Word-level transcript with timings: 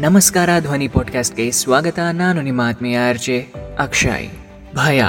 ನಮಸ್ಕಾರ 0.00 0.50
ಧ್ವನಿ 0.60 0.88
ಪಾಡ್ಕಾಸ್ಟ್ಗೆ 0.88 1.50
ಸ್ವಾಗತ. 1.50 1.98
ನಾನು 2.12 2.42
ನಿಮ್ಮ 2.42 2.60
ಆತ್ಮೀಯ 2.60 2.98
ಅರ್ಜೆ 3.08 3.46
ಅಕ್ಷಯ್. 3.78 4.28
ಭಯ. 4.76 5.02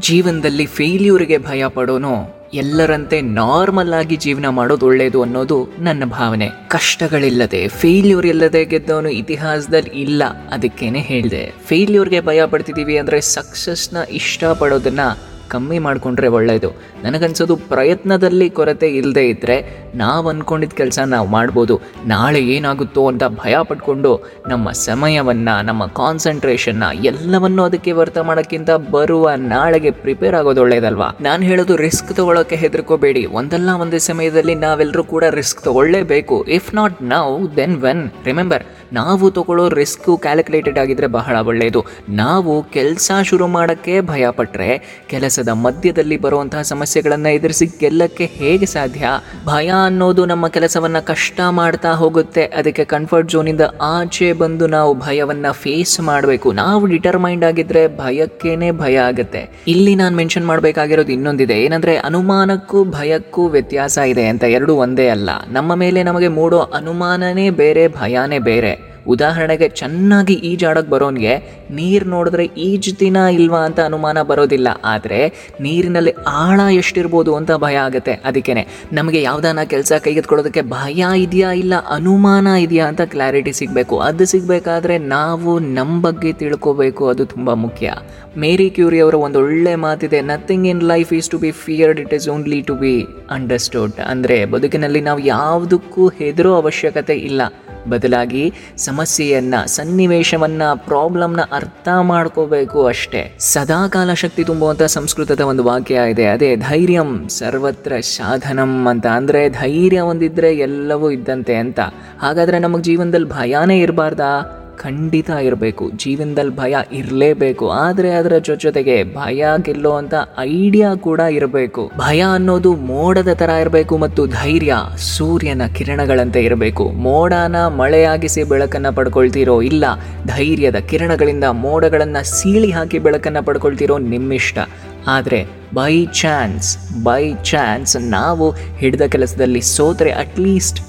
ಜೀವನದಲ್ಲಿ 0.00 0.66
ಫೇಲ್ಯೂರ್ಗೆ 0.66 1.38
ಭಯ 1.38 1.64
ಪಡೋನೋ, 1.68 2.48
ಎಲ್ಲರಂತೆ 2.54 3.20
ನಾರ್ಮಲ್ 3.20 3.92
ಆಗಿ 3.92 4.16
ಜೀವನ 4.16 4.48
ಮಾಡೋದು 4.48 4.86
ಒಳ್ಳೆಯದು 4.86 5.22
ಅನ್ನೋದು 5.22 5.68
ನನ್ನ 5.78 6.04
ಭಾವನೆ. 6.04 6.48
ಕಷ್ಟಗಳಿಲ್ಲದೆ 6.68 7.68
ಫೇಲ್ಯೂರ್ 7.68 8.26
ಇಲ್ಲದೆ 8.26 8.64
ಗೆದ್ದವನು 8.64 9.08
ಇತಿಹಾಸದಲ್ಲಿ 9.08 9.90
ಇಲ್ಲ 9.90 10.22
ಅದಕ್ಕೇನೆ 10.52 11.00
ಹೇಳಿದೆ. 11.00 11.54
ಫೇಲ್ಯೂರ್ಗೆ 11.66 12.20
ಭಯ 12.20 12.46
ಪಡ್ತಿದ್ದೀವಿ 12.46 12.98
ಅಂದರೆ 12.98 13.20
ಸಕ್ಸಸ್ನ 13.20 13.96
ಇಷ್ಟಪಡೋದನ್ನು 14.10 15.18
ಕಮ್ಮಿ 15.48 15.78
ಮಾಡಿಕೊಂಡ್ರೆ 15.78 16.28
ಒಳ್ಳೆಯದು 16.28 16.82
ನನಗನ್ಸೋದು 17.02 17.56
ಪ್ರಯತ್ನದಲ್ಲಿ 17.56 18.50
ಕೊರತೆ 18.50 18.88
ಇಲ್ಲದೆ 18.88 19.28
ಇದ್ದರೆ 19.28 19.87
ನಾವು 19.94 20.28
ಅಂದ್ಕೊಂಡಿದ್ದ 20.28 20.72
ಕೆಲಸ 20.72 20.98
ನಾವು 21.06 21.28
ಮಾಡ್ಬೋದು. 21.28 21.80
ನಾಳೆ 22.06 22.40
ಏನಾಗುತ್ತೋ 22.40 23.08
ಅಂತ 23.08 23.24
ಭಯ 23.24 23.56
ಪಟ್ಕೊಂಡು 23.62 24.20
ನಮ್ಮ 24.48 24.70
ಸಮಯವನ್ನು, 24.70 25.64
ನಮ್ಮ 25.64 25.86
ಕಾನ್ಸಂಟ್ರೇಷನ್ನ 25.86 26.84
ಎಲ್ಲವನ್ನೂ 27.04 27.64
ಅದಕ್ಕೆ 27.64 27.92
ವ್ಯರ್ಥ 27.92 28.18
ಮಾಡೋಕ್ಕಿಂತ 28.18 28.70
ಬರುವ 28.70 29.30
ನಾಳೆಗೆ 29.30 29.90
ಪ್ರಿಪೇರ್ 29.90 30.34
ಆಗೋದು 30.34 30.60
ಒಳ್ಳೇದಲ್ವಾ? 30.60 31.18
ನಾನು 31.20 31.42
ಹೇಳೋದು 31.42 31.76
ರಿಸ್ಕ್ 31.76 32.08
ತಗೊಳ್ಳೋಕೆ 32.08 32.56
ಹೆದರ್ಕೋಬೇಡಿ. 32.56 33.26
ಒಂದಲ್ಲ 33.26 33.70
ಒಂದೇ 33.70 33.98
ಸಮಯದಲ್ಲಿ 33.98 34.54
ನಾವೆಲ್ಲರೂ 34.54 35.04
ಕೂಡ 35.04 35.24
risk 35.24 35.62
ತಗೊಳ್ಳೇಬೇಕು. 35.62 36.44
If 36.44 36.74
not 36.74 37.02
now 37.02 37.46
then 37.56 37.76
when 37.76 38.10
remember 38.24 38.64
ನಾವು 38.92 39.30
ತಗೊಳ್ಳೋ 39.30 39.68
ರಿಸ್ಕು 39.68 40.16
ಕ್ಯಾಲ್ಕುಲೇಟೆಡ್ 40.16 40.78
ಆಗಿದ್ರೆ 40.78 41.06
ಬಹಳ 41.06 41.36
ಒಳ್ಳೆಯದು 41.36 41.84
ನಾವು 42.08 42.62
ಕೆಲಸ 42.62 43.10
ಶುರು 43.22 43.46
ಮಾಡೋಕ್ಕೆ 43.46 44.00
ಭಯಪಟ್ಟರೆ 44.00 45.02
ಕೆಲಸದ 45.08 45.48
ಮಧ್ಯದಲ್ಲಿ 45.48 46.16
ಬರುವಂತಹ 46.16 46.62
ಸಮಸ್ಯೆಗಳನ್ನು 46.62 47.28
ಎದುರಿಸಿ 47.28 47.66
ಗೆಲ್ಲಕ್ಕೆ 47.66 48.26
ಹೇಗೆ 48.26 48.66
ಸಾಧ್ಯ? 48.66 49.08
ಭಯ 49.46 49.72
ಅನ್ನೋದು 49.88 50.26
ನಮ್ಮ 50.26 50.48
ಕೆಲಸವನ್ನು 50.48 51.06
ಕಷ್ಟ 51.06 51.40
ಮಾಡ್ತಾ 51.50 51.92
ಹೋಗುತ್ತೆ. 51.92 52.44
ಅದಕ್ಕೆ 52.44 52.84
ಕಂಫರ್ಟ್ 52.84 53.30
ಝೋನಿಂದ 53.30 53.60
ಆಚೆ 53.80 54.32
ಬಂದು 54.32 54.66
ನಾವು 54.66 54.94
ಭಯವನ್ನು 54.94 55.52
ಫೇಸ್ 55.52 56.00
ಮಾಡಬೇಕು. 56.00 56.52
ನಾವು 56.52 56.86
ಡಿಟರ್ಮೈಂಡ್ 56.86 57.44
ಆಗಿದ್ರೆ 57.44 57.98
ಭಯಕ್ಕೇನೆ 57.98 58.70
ಭಯ 58.70 58.98
ಆಗುತ್ತೆ. 58.98 59.62
ಇಲ್ಲಿ 59.66 59.94
ನಾನು 59.94 60.16
ಮೆನ್ಷನ್ 60.16 60.46
ಮಾಡಬೇಕಾಗಿರೋದು 60.46 61.12
ಇನ್ನೊಂದಿದೆ. 61.12 61.58
ಏನಂದ್ರೆ 61.64 61.96
ಅನುಮಾನಕ್ಕೂ 61.96 62.84
ಭಯಕ್ಕೂ 62.84 63.48
ವ್ಯತ್ಯಾಸ 63.48 63.98
ಇದೆ 63.98 64.26
ಅಂತ 64.26 64.44
ಎರಡು 64.44 64.76
ಒಂದೇ 64.76 65.08
ಅಲ್ಲ. 65.08 65.30
ನಮ್ಮ 65.52 65.74
ಮೇಲೆ 65.74 66.02
ನಮಗೆ 66.02 66.28
ಮೂಡೋ 66.28 66.58
ಅನುಮಾನನೇ 66.58 67.50
ಬೇರೆ, 67.50 67.88
ಭಯನೇ 67.88 68.38
ಬೇರೆ. 68.38 68.87
ಉದಾಹರಣೆಗೆ 69.08 69.68
ಚೆನ್ನಾಗಿ 69.68 70.34
ಈಜಾಡೋಕ್ಕೆ 70.50 70.92
ಬರೋನಿಗೆ 70.92 71.34
ನೀರು 71.70 72.06
ನೋಡಿದ್ರೆ 72.10 72.44
ಈಜ್ತಿನ 72.44 73.16
ಇಲ್ವಾ 73.38 73.60
ಅಂತ 73.64 73.80
ಅನುಮಾನ 73.80 74.22
ಬರೋದಿಲ್ಲ. 74.22 74.68
ಆದರೆ 74.84 75.20
ನೀರಿನಲ್ಲಿ 75.60 76.14
ಆಳ 76.26 76.60
ಎಷ್ಟಿರ್ಬೋದು 76.72 77.34
ಅಂತ 77.34 77.50
ಭಯ 77.64 77.76
ಆಗುತ್ತೆ. 77.76 78.14
ಅದಕ್ಕೇ 78.24 78.66
ನಮಗೆ 78.92 79.22
ಯಾವ್ದಾನ 79.22 79.62
ಕೆಲಸ 79.64 79.92
ಕೈಗೆತ್ಕೊಳ್ಳೋದಕ್ಕೆ 80.04 80.62
ಭಯ 80.62 81.04
ಇದೆಯಾ 81.16 81.50
ಇಲ್ಲ 81.52 81.74
ಅನುಮಾನ 81.98 82.46
ಇದೆಯಾ 82.60 82.86
ಅಂತ 82.86 83.00
ಕ್ಲಾರಿಟಿ 83.00 83.52
ಸಿಗಬೇಕು. 83.52 83.98
ಅದು 83.98 84.26
ಸಿಗಬೇಕಾದ್ರೆ 84.26 84.98
ನಾವು 84.98 85.58
ನಮ್ಮ 85.58 86.02
ಬಗ್ಗೆ 86.02 86.32
ತಿಳ್ಕೋಬೇಕು. 86.32 87.08
ಅದು 87.08 87.26
ತುಂಬ 87.26 87.52
ಮುಖ್ಯ. 87.64 87.94
ಮೇರಿ 88.38 88.70
ಕ್ಯೂರಿ 88.70 89.00
ಅವರ 89.00 89.14
ಒಂದು 89.14 89.38
ಒಳ್ಳೆ 89.40 89.74
ಮಾತಿದೆ. 89.74 90.20
Nothing 90.20 90.66
in 90.66 90.82
life 90.82 91.12
is 91.12 91.30
to 91.30 91.38
be 91.38 91.50
feared 91.50 92.00
it 92.00 92.14
is 92.14 92.28
only 92.28 92.60
to 92.62 92.74
be 92.74 92.94
understood 93.30 93.96
ಅಂದರೆ 94.10 94.44
ಬದುಕಿನಲ್ಲಿ 94.44 95.00
ನಾವು 95.00 95.20
ಯಾವುದಕ್ಕೂ 95.20 96.08
ಹೆದರೋ 96.08 96.52
ಅವಶ್ಯಕತೆ 96.54 97.16
ಇಲ್ಲ. 97.30 97.42
ಬದಲಾಗಿ 97.90 98.52
ಸಮಸ್ಯೆಯನ್ನ, 98.76 99.54
ಸನ್ನಿವೇಶವನ್ನ, 99.66 100.62
ಪ್ರಾಬ್ಲಮ್ನ 100.76 101.40
ಅರ್ಥ 101.52 101.88
ಮಾಡ್ಕೋಬೇಕು 102.00 102.86
ಅಷ್ಟೇ. 102.86 103.36
ಸದಾಕಾಲ 103.38 104.12
ಶಕ್ತಿ 104.12 104.44
ತುಂಬುವಂತ 104.44 104.82
ಸಂಸ್ಕೃತದ 104.82 105.40
ಒಂದು 105.40 105.64
ವಾಕ್ಯ 105.64 106.00
ಇದೆ. 106.10 106.26
ಅದೇ 106.26 106.56
ಧೈರ್ಯಂ 106.56 107.28
ಸರ್ವತ್ರ 107.28 107.92
ಸಾಧನಂ 108.00 108.86
ಅಂತ. 108.86 109.06
ಅಂದ್ರೆ 109.06 109.48
ಧೈರ್ಯ 109.48 110.00
ಒಂದಿದ್ರೆ 110.00 110.56
ಎಲ್ಲವೂ 110.56 111.10
ಇದ್ದಂತೆ 111.10 111.54
ಅಂತ. 111.54 111.80
ಹಾಗಾದ್ರೆ 112.20 112.58
ನಮಗೆ 112.58 112.82
ಜೀವನದಲ್ಲಿ 112.82 113.28
ಭಯಾನೇ 113.28 113.80
ಇರಬಾರ್ದಾ? 113.80 114.57
ಖಂಡಿತ 114.82 115.30
ಇರಬೇಕು. 115.42 115.84
ಜೀವನದಲ್ಲಿ 115.96 116.56
ಭಯ 116.56 116.76
ಇರಲೇಬೇಕು. 116.92 117.70
ಆದರೆ 117.70 118.10
ಅದರ 118.10 118.38
ಜೊತೆಗೆ 118.38 118.96
ಭಯ 119.14 119.46
ಗೆಲ್ಲೋ 119.62 119.92
ಅಂತ 119.92 120.14
ಐಡಿಯಾ 120.38 120.94
ಕೂಡ 120.94 121.20
ಇರಬೇಕು. 121.20 121.90
ಭಯ 121.98 122.20
ಅನ್ನೋದು 122.32 122.72
ಮೋಡದ 122.74 123.32
ತರ 123.32 123.50
ಇರಬೇಕು 123.60 123.96
ಮತ್ತು 123.96 124.26
ಧೈರ್ಯ 124.26 124.74
ಸೂರ್ಯನ 125.16 125.62
ಕಿರಣಗಳಂತೆ 125.76 126.42
ಇರಬೇಕು. 126.42 126.84
ಮೋಡನ 126.88 127.56
ಮಳೆಯಾಗಿಸಿ 127.76 128.42
ಬೆಳಕನ್ನ 128.42 128.90
ಪಡ್ಕೊಳ್ತಿರೋ 128.90 129.60
ಇಲ್ಲ, 129.62 129.84
ಧೈರ್ಯದ 130.26 130.76
ಕಿರಣಗಳಿಂದ 130.90 131.44
ಮೋಡಗಳನ್ನ 131.64 132.16
ಸೀಳಿ 132.22 132.70
ಹಾಕಿ 132.70 132.98
ಬೆಳಕನ್ನ 132.98 133.40
ಪಡ್ಕೊಳ್ತಿರೋ 133.40 133.98
ನಿಮ್ಮಿಷ್ಟ. 133.98 134.58
ಆದರೆ 135.06 135.40
ಬೈ 135.74 136.06
ಚಾನ್ಸ್ 136.20 136.68
ಬೈ 137.04 137.24
ಚಾನ್ಸ್ 137.44 137.96
ನಾವು 138.10 138.46
ಹಿಡಿದ 138.50 139.00
ಕೆಲಸದಲ್ಲಿ 139.00 139.60
ಸೋತ್ರೆ 139.60 140.10
ಅಟ್ಲೀಸ್ಟ್ 140.10 140.80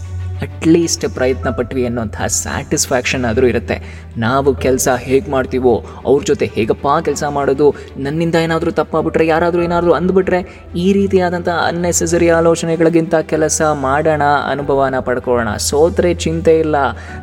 ಅಟ್ಲೀಸ್ಟ್ 0.42 1.06
ಪ್ರಯತ್ನ 1.10 1.50
ಪಟ್ವಿ 1.50 1.86
ಅನ್ನೋಂತಹ 1.86 2.28
ಸ್ಯಾಟಿಸ್ಫ್ಯಾಕ್ಷನ್ 2.28 3.26
ಆದರೂ 3.26 3.48
ಇರುತ್ತೆ. 3.48 3.78
ನಾವು 4.18 4.56
ಕೆಲಸ 4.56 4.90
ಹೇಗೆ 5.00 5.32
ಮಾಡ್ತೀವೋ 5.32 5.86
ಅವ್ರ 6.06 6.24
ಜೊತೆ 6.24 6.46
ಹೇಗಪ್ಪ 6.46 6.88
ಕೆಲಸ 7.06 7.24
ಮಾಡೋದು, 7.30 7.76
ನನ್ನಿಂದ 7.98 8.36
ಏನಾದರೂ 8.36 8.72
ತಪ್ಪಾಗ್ಬಿಟ್ರೆ 8.72 9.28
ಯಾರಾದರೂ 9.28 9.62
ಏನಾದರೂ 9.62 9.92
ಅಂದ್ಬಿಟ್ರೆ 9.92 10.70
ಈ 10.76 10.94
ರೀತಿಯಾದಂಥ 10.94 11.50
ಅನ್ನೆಸೆಸರಿ 11.50 12.30
ಆಲೋಚನೆಗಳಿಗಿಂತ 12.30 13.16
ಕೆಲಸ 13.16 13.62
ಮಾಡೋಣ, 13.62 14.24
ಅನುಭವನ 14.52 15.00
ಪಡ್ಕೊಳ್ಳೋಣ. 15.00 15.56
ಸೋತ್ರೆ 15.58 16.14
ಚಿಂತೆ 16.14 16.60
ಇಲ್ಲ. 16.60 16.76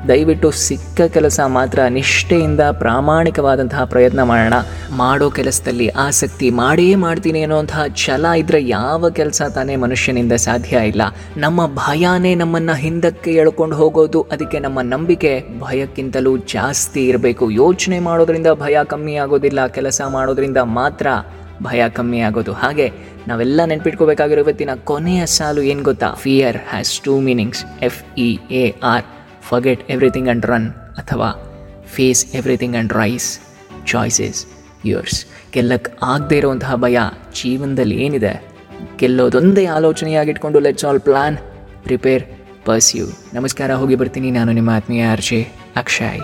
ದಯವಿಟ್ಟು 0.09 0.50
ಸಿಕ್ಕ 0.50 1.00
ಕೆಲಸ 1.00 1.41
ಮಾತ್ರ 1.47 1.81
ನಿಷ್ಠೆಯಿಂದ 1.81 2.60
ಪ್ರಾಮಾಣಿಕವಾದಂತಹ 2.60 3.84
ಪ್ರಯತ್ನ 3.84 4.22
ಮಾಡೋಣ. 4.22 4.54
ಮಾಡೋ 4.91 5.31
ಕೆಲಸದಲ್ಲಿ 5.31 5.88
ಆಸಕ್ತಿ 5.88 6.50
ಮಾಡೇ 6.50 6.94
ಮಾಡ್ತೀನಿ 6.94 7.43
ಅನ್ನೋಂತಹ 7.43 7.87
ಛಲ 8.04 8.27
ಇದ್ರೆ 8.37 8.69
ಯಾವ 8.69 9.10
ಕೆಲಸ 9.10 9.43
ತಾನೇ 9.54 9.77
ಮನುಷ್ಯನಿಂದ 9.77 10.33
ಸಾಧ್ಯ 10.33 10.77
ಇಲ್ಲ. 10.87 11.03
ನಮ್ಮ 11.37 11.66
ಭಯನೇ 11.66 12.34
ನಮ್ಮನ್ನು 12.34 12.75
ಹಿಂದೆ 12.75 13.06
ಹಿಂದಕ್ಕೆ 13.06 13.33
ಎಳ್ಕೊಂಡು 13.41 13.75
ಹೋಗೋದು, 13.77 14.21
ಅದಕ್ಕೆ 14.34 14.59
ನಮ್ಮ 14.59 14.78
ನಂಬಿಕೆ 14.93 15.31
ಭಯಕ್ಕಿಂತಲೂ 15.61 16.37
ಜಾಸ್ತಿ 16.53 17.03
ಇರಬೇಕು. 17.11 17.44
ಯೋಚನೆ 17.59 17.99
ಮಾಡೋದ್ರಿಂದ 18.06 18.49
ಭಯ 18.62 18.77
ಕಮ್ಮಿ 18.93 19.15
ಆಗೋದಿಲ್ಲ, 19.25 19.61
ಕೆಲಸ 19.77 19.99
ಮಾಡೋದ್ರಿಂದ 20.15 20.61
ಮಾತ್ರ 20.78 21.06
ಭಯ 21.66 21.83
ಕಮ್ಮಿ 21.99 22.21
ಆಗೋದು. 22.28 22.53
ಹಾಗೆ 22.62 22.87
ನಾವೆಲ್ಲ 23.28 23.61
ನೆನ್ಪಿಟ್ಕೋಬೇಕಾಗಿರೋ 23.72 24.43
ಇವತ್ತಿನ 24.45 24.75
ಕೊನೆಯ 24.91 25.21
ಸಾಲು 25.37 25.62
ಏನು 25.72 25.84
ಗೊತ್ತಾ? 25.89 26.09
Fear 26.25 26.59
has 26.71 26.93
two 27.05 27.15
meanings 27.28 27.62
F 27.89 28.00
E 28.27 28.28
A 28.62 28.65
R 28.93 29.06
forget 29.50 29.84
everything 29.97 30.31
and 30.34 30.47
run 30.53 30.69
ಅಥವಾ 31.03 31.28
face 31.97 32.22
everything 32.41 32.78
and 32.81 32.95
rise 33.03 33.28
choices 33.93 34.41
yours 34.91 35.21
ಗೆಲ್ಲಕ್ಕೆ 35.56 35.93
ಆಗದೇ 36.15 36.39
ಇರುವಂತಹ 36.43 36.75
ಭಯ 36.87 36.99
ಜೀವನದಲ್ಲಿ 37.41 37.99
ಏನಿದೆ? 38.06 38.34
ಗೆಲ್ಲೋದೊಂದೇ 39.03 39.66
ಆಲೋಚನೆಯಾಗಿಟ್ಕೊಂಡು 39.78 40.61
let's 40.69 40.87
all 40.91 41.00
plan 41.11 41.39
prepare 41.87 42.25
pursue 42.66 43.06
ನಮಸ್ಕಾರ 43.34 43.72
ಹೋಗಿ 43.75 43.94
ಬರ್ತೀನಿ 43.94 44.31
ನಾನು 44.31 44.53
ನಿಮ್ಮ 44.53 44.71
ಆತ್ಮೀಯ 44.71 45.04
ಆರ್ಜೆ 45.06 45.41
ಅಕ್ಷಯ್ 45.77 46.22